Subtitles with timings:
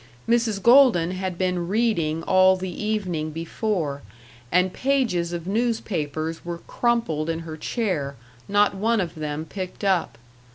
[0.27, 0.63] Mrs.
[0.63, 4.01] Golden had been reading all the evening before,
[4.51, 8.15] and pages of newspapers were crumpled in her chair,
[8.47, 10.17] not one of them picked up.